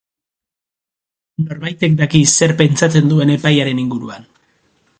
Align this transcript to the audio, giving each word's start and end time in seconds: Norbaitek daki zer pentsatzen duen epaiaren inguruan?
Norbaitek 1.49 1.99
daki 1.99 2.21
zer 2.31 2.53
pentsatzen 2.63 3.13
duen 3.13 3.35
epaiaren 3.35 3.83
inguruan? 3.85 4.27